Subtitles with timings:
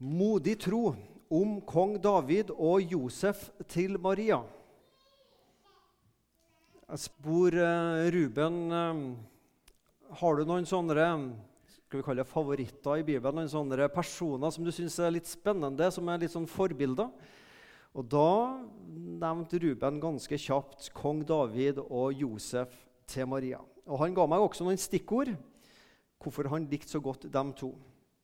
[0.00, 0.94] Modig tro
[1.28, 4.38] om kong David og Josef til Maria.
[6.88, 9.02] Jeg spor eh, Ruben eh,
[10.22, 11.04] Har du noen sånne
[11.68, 13.42] skal vi kalle det favoritter i Bibelen?
[13.42, 17.12] Noen sånne personer som du syns er litt spennende, som er litt sånn forbilder?
[17.92, 18.56] Og Da
[18.88, 22.72] nevnte Ruben ganske kjapt kong David og Josef
[23.04, 23.60] til Maria.
[23.84, 25.36] Og Han ga meg også noen stikkord
[26.16, 27.74] hvorfor han likte så godt dem to.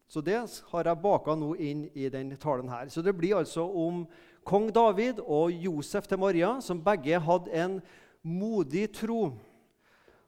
[0.06, 0.38] Så det
[0.70, 2.88] har jeg baka nå inn i den talen her.
[2.88, 4.04] Så det blir altså om
[4.46, 7.80] kong David og Josef til Maria, som begge hadde en
[8.22, 9.32] modig tro.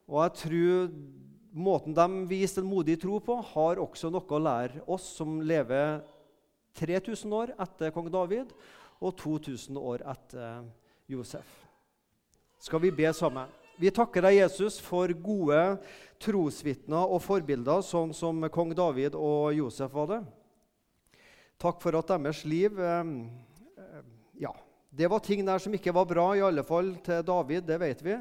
[0.09, 0.91] Og jeg tror
[1.55, 6.00] måten de viste en modig tro på, har også noe å lære oss som lever
[6.78, 8.50] 3000 år etter kong David
[8.98, 10.66] og 2000 år etter
[11.10, 11.47] Josef.
[12.58, 13.47] Skal vi be sammen?
[13.78, 15.59] Vi takker deg, Jesus, for gode
[16.19, 20.19] trosvitner og forbilder, sånn som kong David og Josef var det.
[21.62, 23.12] Takk for at deres liv eh,
[23.78, 24.00] eh,
[24.42, 24.50] Ja,
[24.91, 28.03] det var ting der som ikke var bra, i alle fall til David, det vet
[28.03, 28.16] vi.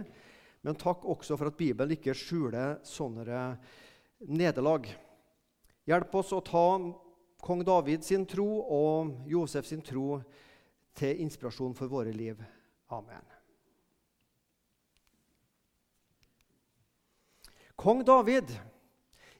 [0.62, 3.48] Men takk også for at Bibelen ikke skjuler sånne
[4.30, 4.86] nederlag.
[5.89, 6.67] Hjelp oss å ta
[7.42, 10.20] kong David sin tro og Josef sin tro
[10.98, 12.42] til inspirasjon for våre liv.
[12.94, 13.37] Amen.
[17.78, 18.50] Kong David,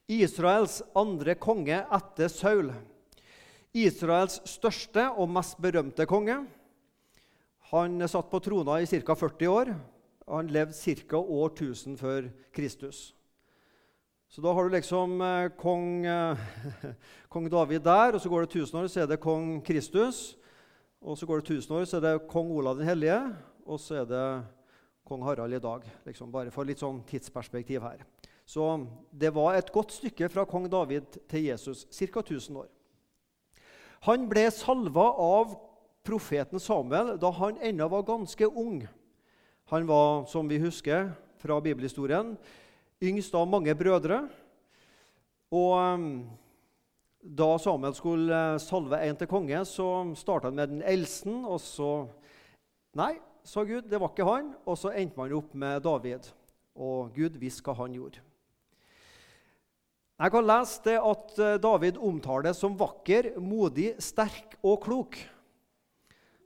[0.06, 2.68] Israels andre konge etter Saul.
[3.74, 6.36] Israels største og mest berømte konge.
[7.72, 9.16] Han satt på trona i ca.
[9.18, 9.72] 40 år.
[10.28, 11.18] og Han levde ca.
[11.18, 13.16] år 1000 før Kristus.
[14.30, 16.38] Så da har du liksom eh, kong, eh,
[17.34, 20.38] kong, David der, og så går det 1000 år, så er det kong Kristus.
[21.02, 23.18] Og så går det 1000 år, så er det kong Olav den hellige,
[23.66, 24.28] og så er det
[25.08, 25.90] kong Harald i dag.
[26.06, 28.06] Liksom bare for litt sånn tidsperspektiv her.
[28.48, 28.64] Så
[29.12, 32.22] det var et godt stykke fra kong David til Jesus, ca.
[32.24, 32.70] 1000 år.
[34.08, 35.58] Han ble salva av
[36.08, 38.86] profeten Samuel da han ennå var ganske ung.
[39.68, 41.10] Han var, som vi husker
[41.42, 42.38] fra bibelhistorien,
[43.04, 44.22] yngst av mange brødre.
[45.52, 46.08] Og um,
[47.20, 51.36] da Samuel skulle salve en til konge, så starta han med den eldste.
[51.44, 51.92] Og så
[52.98, 54.56] Nei, sa Gud, det var ikke han.
[54.66, 56.32] Og så endte man opp med David.
[56.80, 58.24] Og Gud visste hva han gjorde.
[60.18, 65.18] Jeg kan lese det at eh, David omtales som vakker, modig, sterk og klok.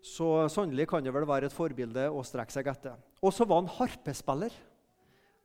[0.04, 2.98] Så sannelig kan det vel være et forbilde å strekke seg etter.
[3.24, 4.52] Og så var han harpespiller.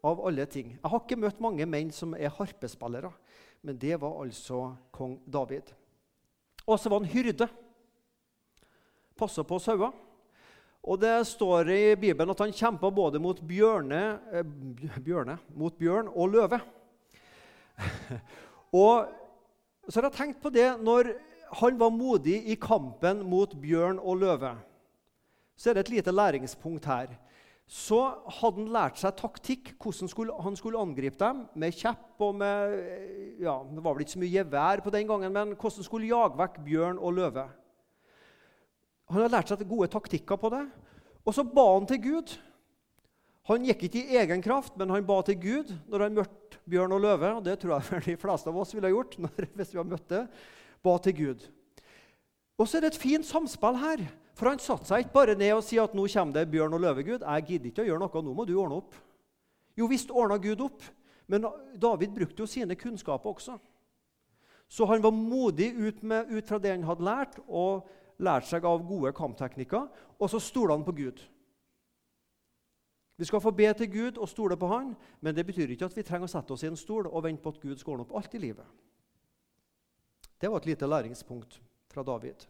[0.06, 0.74] Av alle ting.
[0.76, 3.08] Jeg har ikke møtt mange menn som er harpespillere,
[3.64, 5.72] men det var altså kong David.
[6.62, 7.48] Og så var han hyrde.
[9.18, 9.94] Passa på sauer.
[10.86, 14.46] Og det står i Bibelen at han kjempa både mot, bjørne, eh,
[15.02, 16.60] bjørne, mot bjørn og løve.
[18.84, 19.06] og
[19.88, 21.12] så har jeg tenkt på det når
[21.60, 24.56] han var modig i kampen mot bjørn og løve.
[25.56, 27.14] Så er det et lite læringspunkt her.
[27.66, 27.98] Så
[28.38, 31.46] hadde han lært seg taktikk, hvordan skulle, han skulle angripe dem.
[31.58, 32.74] Med kjepp og med
[33.42, 36.38] ja, Det var vel ikke så mye gevær på den gangen, men hvordan skulle jage
[36.38, 37.46] vekk bjørn og løve.
[39.10, 40.64] Han hadde lært seg gode taktikker på det.
[41.26, 42.36] Og så ba han til Gud.
[43.46, 46.96] Han gikk ikke i egen kraft, men han ba til Gud når han møtte bjørn
[46.96, 47.32] og løve.
[47.38, 50.08] og Det tror jeg de fleste av oss ville gjort når, hvis vi hadde møtt
[50.10, 50.24] det.
[50.82, 51.46] Ba til Gud.
[52.56, 54.02] Og så er det et fint samspill her.
[54.36, 56.82] For han satte seg ikke bare ned og sier at nå kommer det bjørn og
[56.82, 57.22] løve, Gud.
[57.22, 58.98] Jeg gidder ikke å gjøre noe, nå må du ordne opp.
[59.76, 60.82] Jo visst ordna Gud opp,
[61.28, 61.46] men
[61.80, 63.56] David brukte jo sine kunnskaper også.
[64.68, 67.86] Så han var modig ut, med, ut fra det han hadde lært, og
[68.18, 69.88] lærte seg av gode kampteknikker.
[70.18, 71.22] Og så stolte han på Gud.
[73.16, 74.90] Vi skal få be til Gud og stole på Han,
[75.20, 77.42] men det betyr ikke at vi trenger å sette oss i en stol og vente
[77.42, 78.66] på at Gud skal ordne opp alt i livet.
[80.36, 82.44] Det var et lite læringspunkt fra David.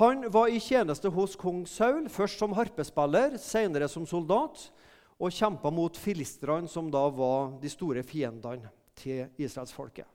[0.00, 4.70] Han var i tjeneste hos kong Saul, først som harpespiller, senere som soldat,
[5.20, 10.06] og kjempa mot filistrene, som da var de store fiendene til israelsfolket.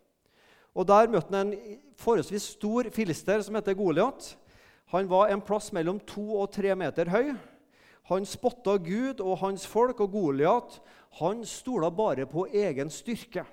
[0.75, 4.33] Og Der møtte han en forholdsvis stor filister som heter Goliat.
[4.91, 7.35] Han var en plass mellom to og tre meter høy.
[8.09, 10.79] Han spotta Gud og hans folk, og Goliat
[11.19, 13.45] han stola bare på egen styrke.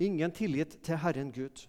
[0.00, 1.66] Ingen tillit til Herren Gud.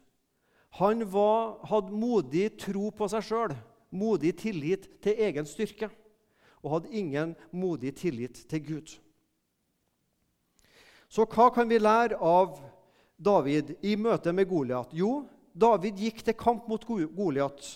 [0.79, 3.53] Han var, hadde modig tro på seg sjøl,
[3.91, 5.91] modig tillit til egen styrke,
[6.63, 8.95] og hadde ingen modig tillit til Gud.
[11.11, 12.55] Så hva kan vi lære av
[13.19, 14.93] David i møte med Goliat?
[14.95, 17.67] Jo, David gikk til kamp mot Goliat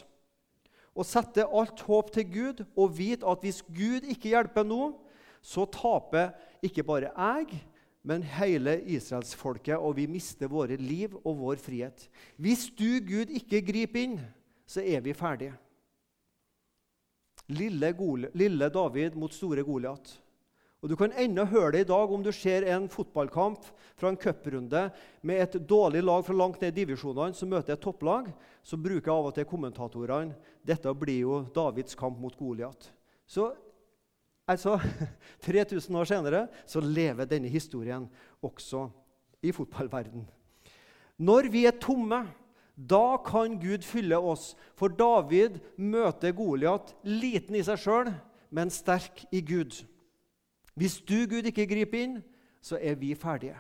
[0.96, 4.94] og sette alt håp til Gud og vite at hvis Gud ikke hjelper nå,
[5.46, 6.32] så taper
[6.66, 7.60] ikke bare jeg,
[8.06, 12.08] men hele israelsfolket, og vi mister våre liv og vår frihet.
[12.38, 14.20] Hvis du, Gud, ikke griper inn,
[14.66, 15.56] så er vi ferdige.
[17.50, 17.92] Lille,
[18.34, 20.16] lille David mot store Goliat.
[20.86, 23.64] Og Du kan ennå høre det i dag om du ser en fotballkamp
[23.98, 24.84] fra en cuprunde
[25.26, 28.28] med et dårlig lag fra langt ned i divisjonene som møter et topplag.
[28.62, 32.92] Så bruker av og til kommentatorene dette blir jo Davids kamp mot Goliat.
[33.26, 33.48] Så
[34.46, 34.76] altså,
[35.48, 38.06] 3000 år senere så lever denne historien
[38.46, 38.84] også
[39.42, 40.30] i fotballverden.
[41.18, 42.28] Når vi er tomme,
[42.78, 44.52] da kan Gud fylle oss.
[44.78, 48.14] For David møter Goliat liten i seg sjøl,
[48.54, 49.82] men sterk i Gud.
[50.76, 52.20] Hvis du, Gud, ikke griper inn,
[52.62, 53.56] så er vi ferdige.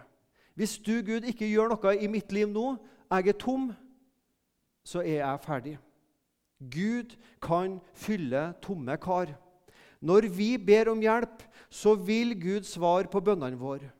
[0.56, 2.76] Hvis du, Gud, ikke gjør noe i mitt liv nå,
[3.12, 3.70] jeg er tom,
[4.86, 5.76] så er jeg ferdig.
[6.60, 9.34] Gud kan fylle tomme kar.
[10.00, 13.92] Når vi ber om hjelp, så vil Gud svare på bønnene våre.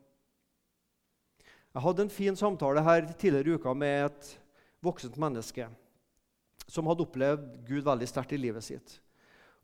[1.76, 4.30] Jeg hadde en fin samtale her tidligere i uka med et
[4.84, 5.68] voksent menneske
[6.72, 9.00] som hadde opplevd Gud veldig sterkt i livet sitt.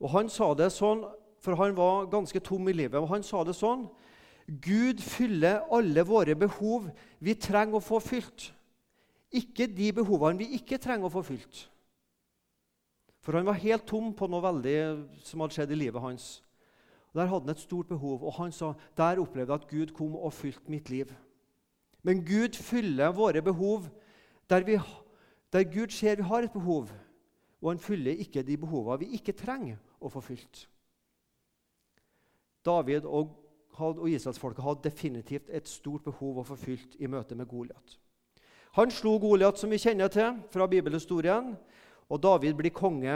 [0.01, 1.05] Og Han sa det sånn
[1.41, 2.99] for han var ganske tom i livet.
[2.99, 3.87] og Han sa det sånn
[4.61, 6.89] Gud fyller alle våre behov
[7.19, 8.49] vi trenger å få fylt.
[9.31, 11.65] Ikke de behovene vi ikke trenger å få fylt.
[13.21, 14.77] For han var helt tom på noe veldig
[15.23, 16.41] som hadde skjedd i livet hans.
[17.13, 20.15] Der hadde han et stort behov, og han sa der opplevde jeg at Gud kom
[20.15, 21.11] og fylte mitt liv.
[22.03, 23.87] Men Gud fyller våre behov
[24.49, 24.79] der, vi,
[25.53, 26.89] der Gud ser vi har et behov,
[27.61, 30.65] og han fyller ikke de behovene vi ikke trenger å få fylt.
[32.65, 33.33] David og,
[33.79, 37.97] og israelsfolket hadde definitivt et stort behov å få fylt i møte med Goliat.
[38.77, 41.55] Han slo Goliat, som vi kjenner til fra bibelhistorien,
[42.11, 43.15] og David blir konge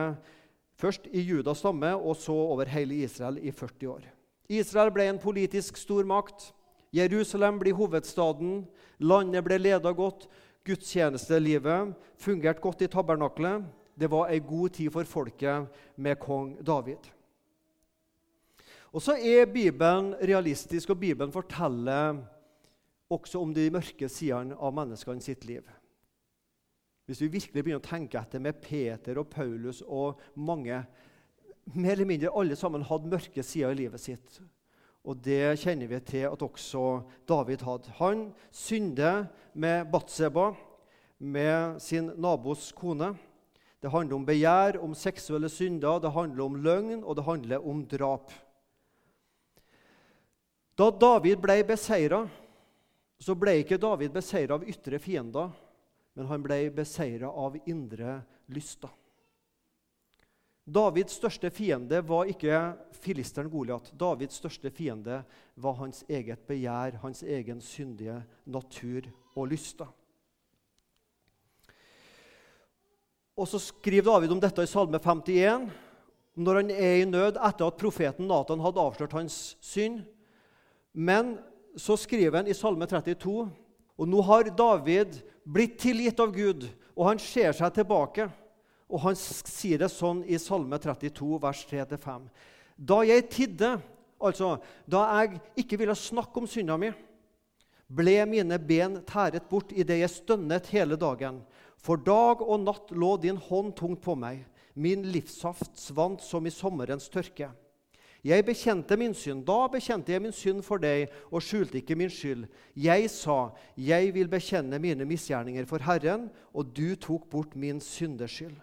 [0.79, 4.03] først i Judas stamme og så over hele Israel i 40 år.
[4.51, 6.51] Israel ble en politisk stormakt.
[6.93, 8.65] Jerusalem blir hovedstaden.
[8.99, 10.27] Landet ble leda godt.
[10.65, 13.65] Gudstjenestelivet fungerte godt i tabernaklet.
[13.95, 17.14] Det var ei god tid for folket med kong David.
[18.95, 22.15] Og så er Bibelen realistisk, og Bibelen forteller
[23.11, 25.65] også om de mørke sidene av menneskene sitt liv.
[27.05, 30.85] Hvis vi virkelig begynner å tenke etter med Peter og Paulus og mange
[31.73, 34.35] Mer eller mindre alle sammen hadde mørke sider i livet sitt.
[35.01, 36.83] Og det kjenner vi til at også
[37.25, 37.89] David hadde.
[37.97, 38.21] Han
[38.53, 39.23] synder
[39.57, 40.51] med Batseba,
[41.17, 43.15] med sin nabos kone.
[43.81, 47.81] Det handler om begjær, om seksuelle synder, det handler om løgn, og det handler om
[47.89, 48.29] drap.
[50.75, 52.25] Da David ble beseira,
[53.19, 55.53] så ble ikke David beseira av ytre fiender,
[56.15, 58.19] men han ble beseira av indre
[58.51, 58.91] lyster.
[60.65, 62.57] Davids største fiende var ikke
[62.97, 63.91] filisteren Goliat.
[63.93, 65.19] Davids største fiende
[65.61, 68.17] var hans eget begjær, hans egen syndige
[68.49, 69.05] natur
[69.35, 69.87] og lyster.
[73.35, 75.69] Og Så skriver David om dette i Salme 51,
[76.35, 80.01] når han er i nød etter at profeten Nathan hadde avslørt hans synd.
[80.95, 81.35] Men
[81.75, 83.43] så skriver han i Salme 32
[83.95, 86.65] og nå har David blitt tilgitt av Gud,
[86.95, 88.27] og han ser seg tilbake.
[88.91, 92.27] Og han sier det sånn i Salme 32, vers 3-5.
[92.75, 93.71] Da jeg tidde,
[94.19, 94.57] altså
[94.89, 96.91] da jeg ikke ville snakke om synda mi,
[97.85, 101.39] ble mine ben tæret bort idet jeg stønnet hele dagen.
[101.81, 104.43] For dag og natt lå din hånd tungt på meg.
[104.75, 107.51] Min livssaft svant som i sommerens tørke.
[108.25, 109.43] Jeg bekjente min synd.
[109.45, 112.47] Da bekjente jeg min synd for deg og skjulte ikke min skyld.
[112.75, 118.57] Jeg sa, 'Jeg vil bekjenne mine misgjerninger for Herren', og du tok bort min syndeskyld.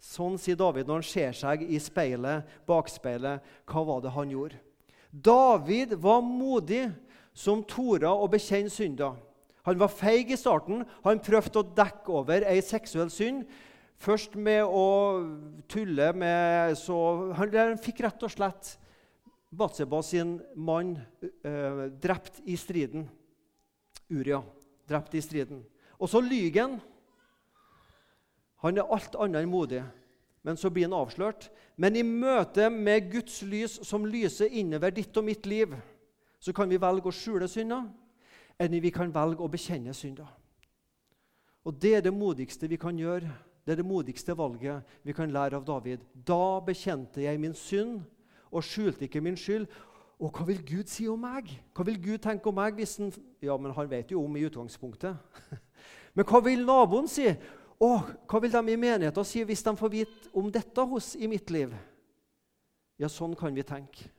[0.00, 3.40] Sånn sier David når han ser seg i speilet, bakspeilet.
[3.68, 4.60] Hva var det han gjorde?
[5.12, 6.92] David var modig
[7.32, 9.16] som torde å bekjenne synda.
[9.68, 10.84] Han var feig i starten.
[11.04, 13.44] Han prøvde å dekke over ei seksuell synd.
[14.00, 14.84] Først med å
[15.68, 16.96] tulle med så
[17.36, 18.76] Han fikk rett og slett
[19.50, 20.94] Batseba sin mann
[21.42, 23.08] eh, drept i striden.
[24.08, 24.38] Uria
[24.86, 25.64] drept i striden.
[25.98, 26.76] Og så lyver han.
[28.62, 29.82] Han er alt annet enn modig,
[30.46, 31.48] men så blir han avslørt.
[31.74, 35.74] Men i møte med Guds lys som lyser innover ditt og mitt liv,
[36.38, 37.88] så kan vi velge å skjule synder,
[38.54, 40.30] eller vi kan velge å bekjenne synder.
[41.66, 43.28] Og Det er det modigste vi kan gjøre
[43.64, 46.02] det er det modigste valget vi kan lære av David.
[46.14, 48.00] Da bekjente jeg min synd
[48.50, 49.68] og skjulte ikke min skyld.
[50.20, 51.48] Og hva vil Gud si om meg?
[51.76, 52.74] Hva vil Gud tenke om meg?
[52.76, 53.12] hvis han...
[53.40, 55.16] Ja, men han vet jo om i utgangspunktet.
[56.14, 57.28] men hva vil naboen si?
[57.80, 61.28] Og hva vil de i menigheten si hvis de får vite om dette hos i
[61.30, 61.72] mitt liv?
[63.00, 64.10] Ja, sånn kan vi tenke.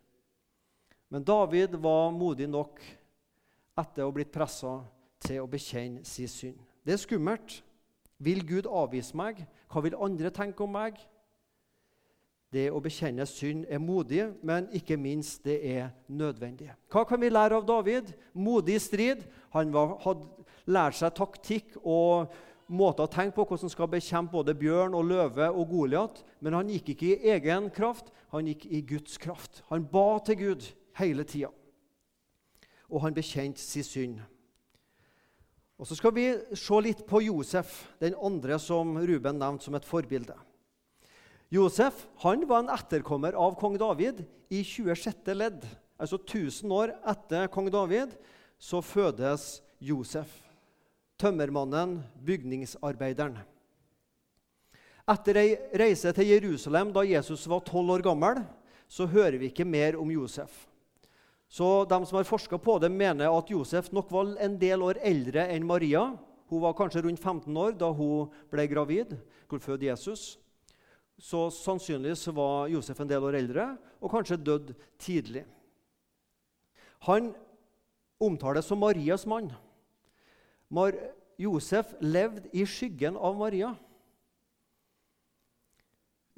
[1.11, 2.81] Men David var modig nok
[3.77, 4.79] etter å ha blitt pressa
[5.21, 6.57] til å bekjenne sin synd.
[6.81, 7.59] Det er skummelt.
[8.21, 9.41] Vil Gud avvise meg?
[9.71, 10.99] Hva vil andre tenke om meg?
[12.51, 16.67] Det å bekjenne synd er modig, men ikke minst det er nødvendig.
[16.91, 18.11] Hva kan vi lære av David?
[18.35, 19.23] Modig strid.
[19.55, 19.71] Han
[20.03, 20.27] hadde
[20.67, 22.33] lært seg taktikk og
[22.71, 26.21] måter å tenke på hvordan han skal bekjempe både bjørn og løve og Goliat.
[26.43, 29.63] Men han gikk ikke i egen kraft, han gikk i Guds kraft.
[29.71, 30.67] Han ba til Gud
[30.99, 31.53] hele tida.
[32.91, 34.21] Og han bekjente sin synd.
[35.81, 39.87] Og Så skal vi se litt på Josef, den andre som Ruben nevnte som et
[39.87, 40.35] forbilde.
[41.49, 44.21] Josef han var en etterkommer av kong David
[44.53, 45.33] i 26.
[45.33, 45.65] ledd.
[45.97, 48.13] Altså 1000 år etter kong David
[48.61, 50.29] så fødes Josef
[51.21, 53.35] tømmermannen, bygningsarbeideren.
[55.09, 58.43] Etter ei reise til Jerusalem da Jesus var tolv år gammel,
[58.85, 60.67] så hører vi ikke mer om Josef.
[61.51, 65.01] Så De som har forska på det, mener at Josef nok var en del år
[65.03, 66.05] eldre enn Maria.
[66.47, 70.39] Hun var kanskje rundt 15 år da hun ble gravid, skulle føde Jesus.
[71.19, 73.67] Så sannsynligvis var Josef en del år eldre
[73.99, 75.43] og kanskje dødd tidlig.
[77.03, 77.33] Han
[78.21, 79.51] omtales som Marias mann.
[80.71, 80.95] Mar
[81.41, 83.73] Josef levde i skyggen av Maria.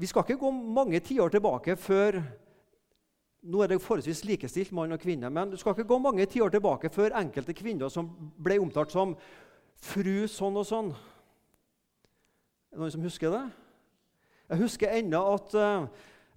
[0.02, 2.24] Vi skal ikke gå mange tiår tilbake før
[3.44, 6.54] nå er det forholdsvis likestilt mann og kvinne, men du skal ikke gå mange tiår
[6.54, 8.08] tilbake før enkelte kvinner som
[8.40, 9.18] ble omtalt som
[9.84, 10.94] fru sånn og sånn.
[12.72, 13.44] Er det noen som husker det?
[14.54, 15.86] Jeg husker ennå at uh,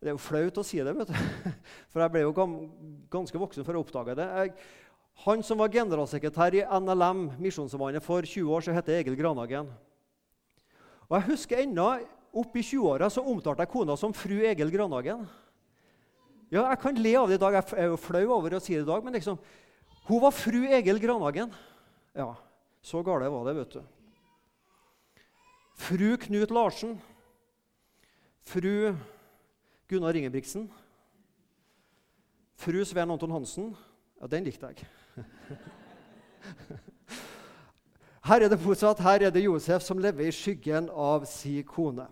[0.00, 1.14] Det er jo flaut å si det, vet du.
[1.90, 2.34] for jeg ble jo
[3.10, 4.26] ganske voksen før jeg oppdaga det.
[4.26, 4.52] Jeg,
[5.24, 9.70] han som var generalsekretær i NLM, Misjonssambandet, for 20 år siden, heter Egil Granhagen.
[11.08, 11.88] Og Jeg husker ennå
[12.36, 15.24] opp i 20-åra så omtalte jeg kona som fru Egil Granhagen.
[16.56, 18.72] Ja, Jeg kan le av det i dag, jeg er jo flau over å si
[18.72, 19.36] det i dag, men liksom,
[20.06, 21.50] hun var fru Egil Granhagen.
[22.16, 22.32] Ja,
[22.80, 23.82] så gale var det, vet du.
[25.76, 26.96] Fru Knut Larsen.
[28.48, 28.96] Fru
[29.90, 30.70] Gunnar Ingebrigtsen.
[32.56, 33.76] Fru Svein Anton Hansen.
[34.22, 34.88] Ja, den likte jeg.
[38.30, 39.04] Her er det motsatt.
[39.04, 42.08] Her er det Josef som lever i skyggen av sin kone.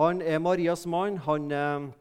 [0.00, 1.92] Han er Marias mann, han er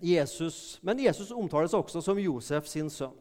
[0.00, 3.14] Jesus, men Jesus omtales også som Josef sin sønn.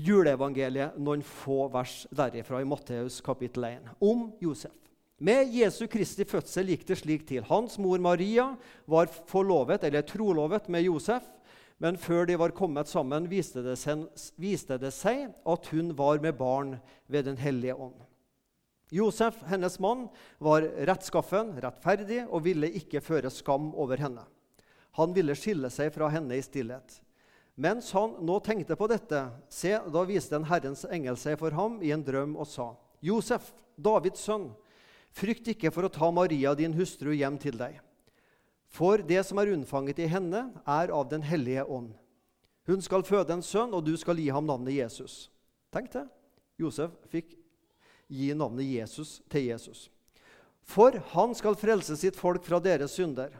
[0.00, 4.74] Juleevangeliet, noen få vers derifra i Matteus kapittel 1, om Josef.
[5.20, 7.44] Med Jesu Kristi fødsel gikk det slik til.
[7.44, 8.54] Hans mor Maria
[8.88, 11.26] var forlovet, eller trolovet med Josef.
[11.80, 14.06] Men før de var kommet sammen, viste det, seg,
[14.40, 16.74] viste det seg at hun var med barn
[17.08, 17.96] ved Den hellige ånd.
[18.90, 20.08] Josef, hennes mann,
[20.40, 24.24] var rettskaffen, rettferdig og ville ikke føre skam over henne.
[24.98, 26.98] Han ville skille seg fra henne i stillhet.
[27.60, 31.78] Mens han nå tenkte på dette, se, da viste en Herrens engel seg for ham
[31.84, 32.72] i en drøm og sa,
[33.04, 34.50] Josef, Davids sønn,
[35.12, 37.80] frykt ikke for å ta Maria, din hustru, hjem til deg.
[38.70, 41.92] For det som er unnfanget i henne, er av Den hellige ånd.
[42.70, 45.28] Hun skal føde en sønn, og du skal gi ham navnet Jesus.
[45.74, 46.06] Tenk det.
[46.60, 47.34] Josef fikk
[48.10, 49.88] gi navnet Jesus til Jesus.
[50.62, 53.32] For han skal frelse sitt folk fra deres synder.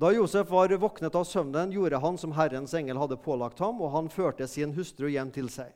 [0.00, 3.92] Da Josef var våknet av søvnen, gjorde han som Herrens engel hadde pålagt ham, og
[3.92, 5.72] han førte sin hustru hjem til seg.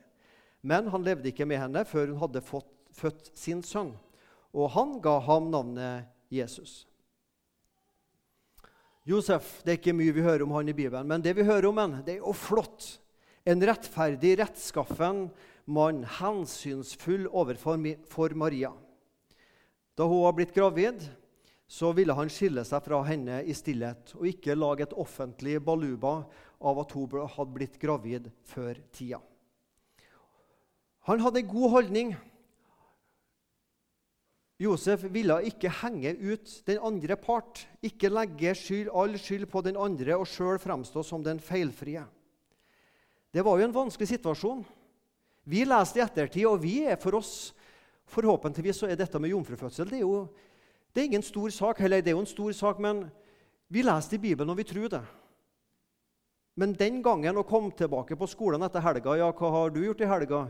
[0.65, 3.93] Men han levde ikke med henne før hun hadde fått, født sin sønn,
[4.57, 6.87] og han ga ham navnet Jesus.
[9.07, 11.69] Josef det er ikke mye vi hører om han i Bibelen, men det vi hører
[11.69, 12.97] om han, det er jo flott.
[13.47, 15.27] En rettferdig, rettskaffen
[15.71, 18.73] mann, hensynsfull overfor Maria.
[19.95, 21.05] Da hun var blitt gravid,
[21.67, 26.21] så ville han skille seg fra henne i stillhet og ikke lage et offentlig baluba
[26.63, 29.19] av at hun hadde blitt gravid før tida.
[31.11, 32.15] Han hadde en god holdning
[34.57, 39.77] Josef ville ikke henge ut den andre part, ikke legge skyld, all skyld på den
[39.77, 42.01] andre og sjøl fremstå som den feilfrie.
[43.29, 44.63] Det var jo en vanskelig situasjon.
[45.45, 47.53] Vi leste i ettertid, og vi er for oss
[48.07, 50.21] Forhåpentligvis så er dette med jomfrufødsel det er jo
[50.97, 51.77] det er ingen stor sak.
[51.85, 53.03] Eller det er jo en stor sak, men
[53.69, 55.03] vi leste i Bibelen, og vi tror det.
[56.57, 60.01] Men den gangen å komme tilbake på skolen etter helga Ja, hva har du gjort
[60.01, 60.47] i helga?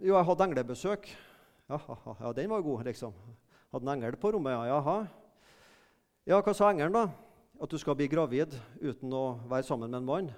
[0.00, 1.10] Jo, jeg hadde englebesøk.
[1.68, 1.80] Ja,
[2.22, 3.12] ja, den var god, liksom.
[3.74, 4.70] Hadde en engel på rommet, ja.
[4.72, 4.94] Jaha.
[6.24, 7.10] Ja, hva sa engelen, da?
[7.60, 10.32] At du skal bli gravid uten å være sammen med en mann?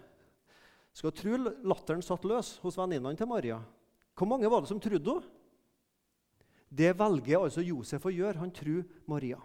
[0.91, 3.61] Skal tro latteren satt løs hos venninnene til Maria.
[4.19, 5.39] Hvor mange var det som trodde henne?
[6.73, 8.41] Det velger altså Josef å gjøre.
[8.41, 9.39] Han tror Maria.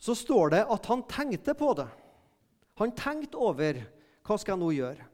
[0.00, 1.88] Så står det at han tenkte på det.
[2.80, 3.82] Han tenkte over
[4.24, 5.04] Hva skal jeg nå gjøre?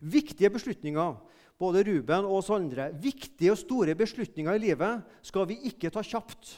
[0.00, 1.12] Viktige beslutninger,
[1.60, 6.02] både Ruben og oss andre, viktige og store beslutninger i livet skal vi ikke ta
[6.02, 6.56] kjapt.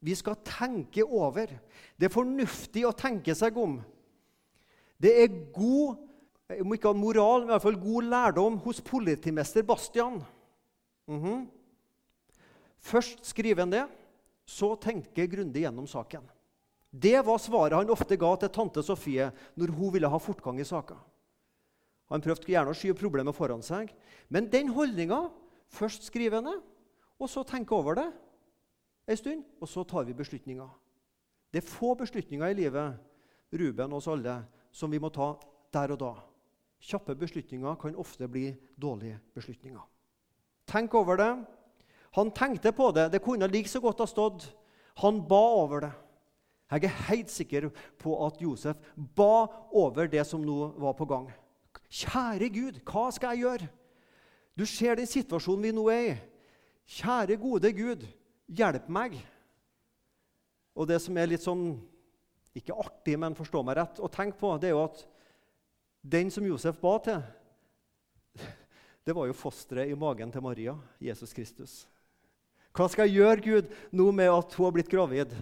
[0.00, 1.52] Vi skal tenke over.
[1.96, 3.78] Det er fornuftig å tenke seg om.
[5.00, 10.20] Det er god om ikke moral, men i hvert fall god lærdom hos politimester Bastian.
[11.06, 11.46] Mm -hmm.
[12.80, 13.84] Først skriver han det,
[14.48, 16.24] så tenker grundig gjennom saken.
[16.90, 19.28] Det var svaret han ofte ga til tante Sofie
[19.60, 20.96] når hun ville ha fortgang i saka.
[22.10, 23.92] Han prøvde gjerne å skyve problemet foran seg.
[24.28, 25.28] Men den holdninga
[25.70, 26.56] Først skriver han det,
[27.22, 28.08] og så tenker over det
[29.10, 30.66] en stund, og så tar vi beslutninger.
[31.50, 32.98] Det er få beslutninger i livet
[33.54, 34.34] Ruben og oss alle,
[34.74, 35.32] som vi må ta
[35.74, 36.10] der og da.
[36.80, 39.82] Kjappe beslutninger kan ofte bli dårlige beslutninger.
[40.70, 41.30] Tenk over det.
[42.18, 43.08] Han tenkte på det.
[43.12, 44.48] Det kunne like så godt ha stått.
[45.02, 45.92] Han ba over det.
[46.70, 51.26] Jeg er helt sikker på at Josef ba over det som nå var på gang.
[51.90, 53.70] Kjære Gud, hva skal jeg gjøre?
[54.54, 56.18] Du ser den situasjonen vi nå er i.
[57.00, 58.06] Kjære, gode Gud,
[58.46, 59.16] hjelp meg.
[60.78, 61.72] Og det som er litt sånn
[62.54, 65.04] Ikke artig, men forstå meg rett, å tenke på, det er jo at
[66.02, 67.20] den som Josef ba til,
[69.06, 71.76] det var jo fosteret i magen til Maria, Jesus Kristus.
[72.76, 75.34] Hva skal gjøre, Gud, nå med at hun har blitt gravid?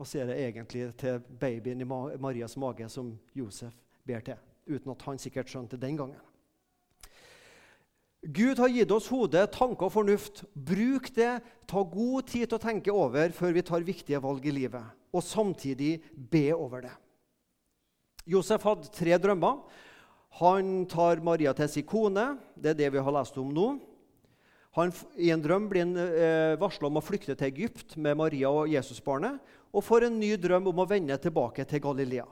[0.00, 3.74] Og så er det egentlig til babyen i Marias mage som Josef
[4.08, 6.20] ber til, uten at han sikkert skjønte den gangen.
[8.22, 10.44] Gud har gitt oss hode, tanker og fornuft.
[10.54, 11.40] Bruk det.
[11.66, 15.24] Ta god tid til å tenke over før vi tar viktige valg i livet, og
[15.26, 16.92] samtidig be over det.
[18.30, 19.64] Josef hadde tre drømmer.
[20.38, 22.36] Han tar Maria til sin kone.
[22.54, 23.72] Det er det vi har lest om nå.
[24.76, 28.48] Han, I en drøm blir han eh, varsla om å flykte til Egypt med Maria
[28.48, 29.40] og Jesusbarnet,
[29.72, 32.24] og får en ny drøm om å vende tilbake til Galilea.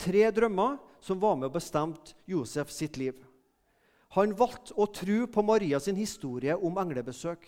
[0.00, 3.18] Tre drømmer som var med og bestemte Josef sitt liv.
[4.16, 7.44] Han valgte å tro på Maria sin historie om englebesøk,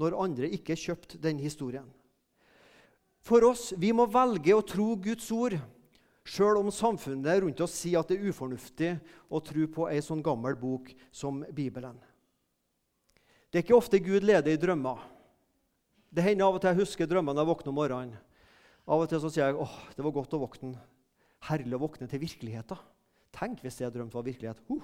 [0.00, 1.88] når andre ikke kjøpte den historien.
[3.24, 5.56] For oss, vi må velge å tro Guds ord
[6.22, 8.92] Sjøl om samfunnet rundt oss sier at det er ufornuftig
[9.26, 11.98] å tro på ei sånn gammel bok som Bibelen.
[13.52, 14.96] Det er ikke ofte Gud leder i drømmer.
[16.08, 18.14] Det hender av og til jeg husker drømmene når jeg våkner om morgenen.
[18.88, 20.72] Av og til så sier jeg åh, det var godt å våkne.
[21.50, 22.80] Herlig å våkne til virkeligheten.
[23.36, 24.64] Tenk hvis det jeg drømte, var virkelighet.
[24.72, 24.80] Uh.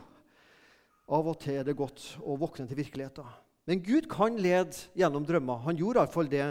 [1.16, 3.32] Av og til er det godt å våkne til virkeligheten.
[3.68, 5.64] Men Gud kan lede gjennom drømmer.
[5.64, 6.44] Han gjorde iallfall det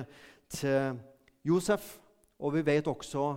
[0.58, 0.97] til
[1.45, 1.99] Josef.
[2.41, 3.30] Og vi vet også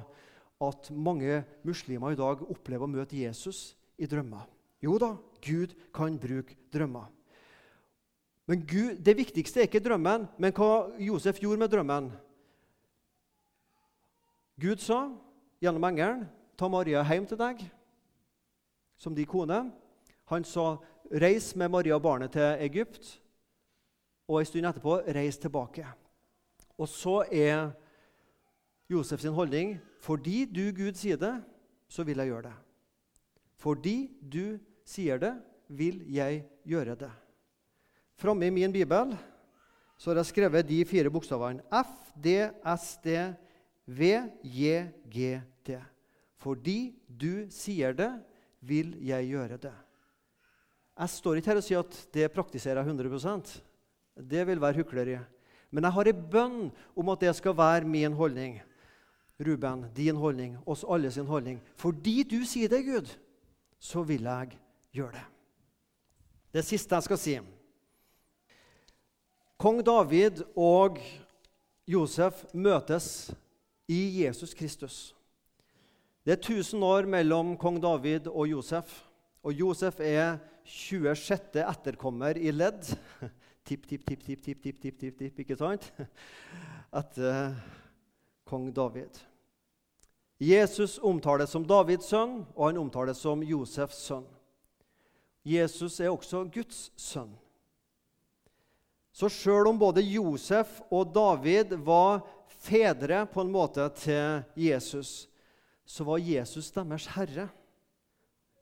[0.65, 4.49] at mange muslimer i dag opplever å møte Jesus i drømmer.
[4.81, 5.15] Jo da,
[5.45, 7.09] Gud kan bruke drømmer.
[8.51, 12.09] Men Gud, Det viktigste er ikke drømmen, men hva Josef gjorde med drømmen.
[14.59, 15.05] Gud sa
[15.63, 16.25] gjennom engelen,
[16.59, 17.63] 'Ta Maria hjem til deg
[18.99, 19.71] som din kone.'
[20.25, 20.77] Han sa,
[21.13, 23.21] 'Reis med Maria og barnet til Egypt.'
[24.29, 25.87] Og en stund etterpå, 'Reis tilbake.'
[26.79, 27.71] Og så er
[28.91, 31.45] Josef sin holdning fordi du, Gud, sier det,
[31.89, 32.55] så vil jeg gjøre det.
[33.57, 37.11] Fordi du sier det, vil jeg gjøre det.
[38.21, 39.15] Framme i min bibel
[39.97, 42.35] så har jeg skrevet de fire bokstavene F, D,
[42.77, 43.15] S, D,
[43.89, 44.11] V,
[44.45, 45.77] J, G, T.
[46.41, 48.11] Fordi du sier det,
[48.61, 49.73] vil jeg gjøre det.
[51.01, 53.55] Jeg står ikke her og sier at det praktiserer jeg 100%
[54.21, 55.17] Det vil være hykleri.
[55.71, 56.59] Men jeg har en bønn
[56.97, 58.59] om at det skal være min holdning.
[59.41, 61.63] Ruben, din holdning, oss alle sin holdning.
[61.77, 63.09] Fordi du sier det, Gud,
[63.79, 64.59] så vil jeg
[64.93, 65.25] gjøre det.
[66.53, 67.39] Det siste jeg skal si.
[69.61, 70.97] Kong David og
[71.85, 73.29] Josef møtes
[73.93, 74.95] i Jesus Kristus.
[76.25, 78.95] Det er 1000 år mellom kong David og Josef.
[79.45, 81.61] Og Josef er 26.
[81.61, 82.89] etterkommer i ledd.
[83.69, 85.91] Tipp, tipp, tip, tipp, tipp, tipp, tipp, tipp, tipp, ikke sant?
[87.03, 87.61] Etter eh,
[88.49, 89.21] kong David.
[90.41, 94.25] Jesus omtales som Davids sønn, og han omtales som Josefs sønn.
[95.45, 97.37] Jesus er også Guds sønn.
[99.21, 102.23] Så sjøl om både Josef og David var
[102.65, 105.27] fedre på en måte til Jesus,
[105.85, 107.51] så var Jesus deres herre.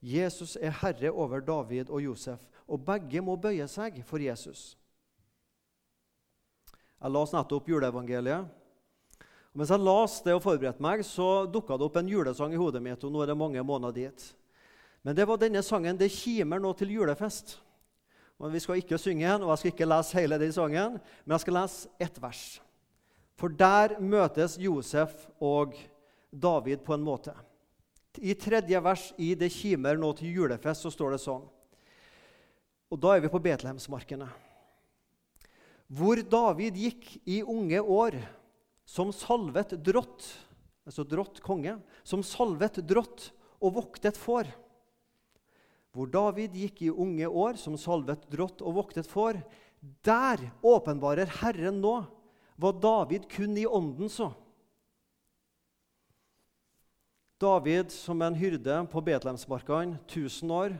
[0.03, 4.73] Jesus er herre over David og Josef, og begge må bøye seg for Jesus.
[6.99, 8.51] Jeg las nettopp juleevangeliet.
[9.55, 12.59] Og mens jeg leste det og forberedte meg, så dukka det opp en julesang i
[12.59, 13.05] hodet mitt.
[13.05, 14.27] og nå er det mange måneder dit.
[15.07, 17.59] Men det var denne sangen 'Det kimer nå til julefest'.
[18.39, 21.35] Og Vi skal ikke synge den, og jeg skal ikke lese hele den sangen, men
[21.35, 22.61] jeg skal lese ett vers.
[23.39, 25.75] For der møtes Josef og
[26.31, 27.35] David på en måte.
[28.19, 31.45] i tredje vers i Det kimer nå til julefest, så står det sånn.
[32.91, 34.27] Og da er vi på Betlehemsmarkene.
[35.87, 38.19] Hvor David gikk i unge år
[38.89, 40.25] som salvet drott,
[40.89, 44.51] altså drott konge, som salvet drott og voktet får.
[45.97, 49.41] Hvor David gikk i unge år som salvet drott og voktet får.
[50.05, 51.97] Der åpenbarer Herren nå
[52.59, 54.33] hva David kun i ånden så.
[57.39, 60.75] David som en hyrde på Betlehemsmarkene 1000 år.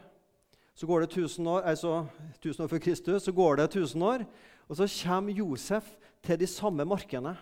[0.75, 2.07] Så går det 1000 år, altså
[2.39, 4.25] 1000 år før Kristus, så går det 1000 år,
[4.69, 5.87] og så kommer Josef
[6.23, 7.37] til de samme markene.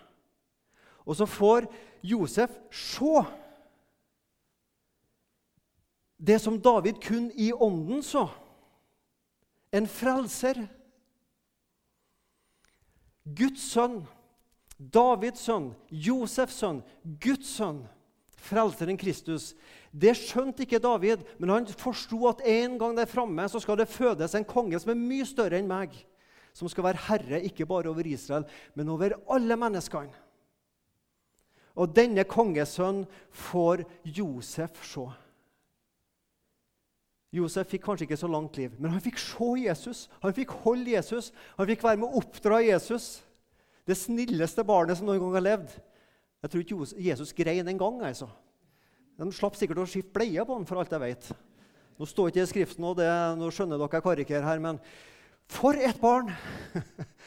[1.05, 1.67] Og så får
[2.03, 3.21] Josef se
[6.17, 8.27] det som David kun i ånden så.
[9.71, 10.63] En frelser.
[13.27, 13.99] Guds sønn,
[14.77, 17.81] Davids sønn, Josefs sønn, Guds sønn
[18.47, 19.51] frelseren Kristus.
[19.91, 23.89] Det skjønte ikke David, men han forsto at en gang der framme så skal det
[23.91, 25.93] fødes en konge som er mye større enn meg,
[26.55, 30.23] som skal være herre ikke bare over Israel, men over alle menneskene.
[31.77, 33.83] Og denne kongesønnen får
[34.17, 35.05] Josef se.
[37.35, 40.05] Josef fikk kanskje ikke så langt liv, men han fikk se Jesus.
[40.23, 41.33] Han fikk holde Jesus.
[41.57, 43.17] Han fikk være med å oppdra Jesus.
[43.87, 45.75] Det snilleste barnet som noen gang har levd.
[46.43, 47.99] Jeg tror ikke Jesus grein engang.
[48.05, 48.29] altså.
[49.17, 51.29] De slapp sikkert å skifte bleie på han, for alt jeg vet.
[51.97, 53.09] Nå står ikke det i Skriften, og det,
[53.39, 54.77] nå skjønner dere jeg karikerer her, men
[55.49, 56.29] for et barn!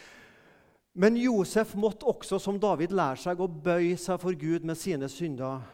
[1.03, 5.11] men Josef måtte også, som David, lære seg å bøye seg for Gud med sine
[5.11, 5.65] synder.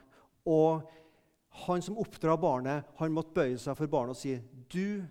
[0.48, 0.86] Og
[1.64, 4.36] han som oppdrar barnet, han måtte bøye seg for barnet og si,
[4.68, 5.04] 'Du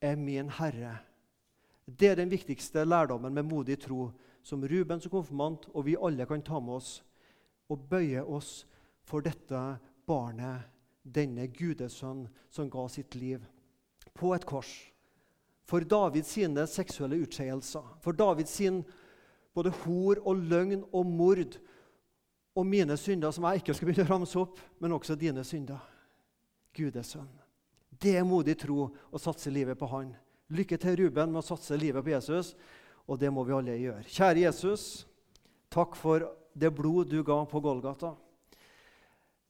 [0.00, 0.98] er min Herre'.
[1.86, 4.10] Det er den viktigste lærdommen med modig tro
[4.42, 7.02] som Ruben som konfirmant og vi alle kan ta med oss
[7.68, 8.66] og bøye oss
[9.04, 10.64] for dette barnet,
[11.04, 13.44] denne gudesønn som ga sitt liv
[14.14, 14.72] på et kors.
[15.64, 18.82] For Davids sine seksuelle utskeielser, for Davids sin
[19.54, 21.58] både hor og løgn og mord
[22.54, 25.82] og mine synder, som jeg ikke skal begynne å ramse opp, men også dine synder.
[26.74, 27.30] Gud er sønn.
[27.90, 30.12] Det er modig tro å satse livet på Han.
[30.54, 32.52] Lykke til, Ruben, med å satse livet på Jesus.
[33.06, 34.06] Og det må vi alle gjøre.
[34.08, 34.84] Kjære Jesus,
[35.72, 38.14] takk for det blod du ga på Golgata.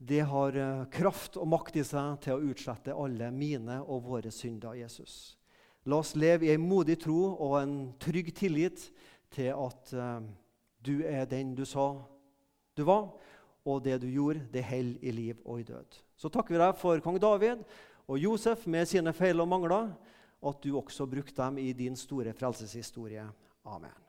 [0.05, 4.33] Det har eh, kraft og makt i seg til å utslette alle mine og våre
[4.35, 5.37] synder, Jesus.
[5.89, 8.89] La oss leve i en modig tro og en trygg tillit
[9.35, 10.23] til at uh,
[10.81, 11.91] du er den du sa
[12.77, 13.09] du var,
[13.65, 16.01] og det du gjorde, det holder i liv og i død.
[16.17, 17.65] Så takker vi deg for kong David
[18.09, 19.93] og Josef med sine feil og mangler,
[20.45, 23.25] at du også brukte dem i din store frelseshistorie.
[23.65, 24.04] Amen.